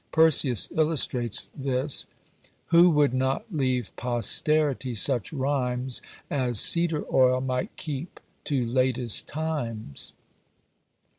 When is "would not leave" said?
2.89-3.95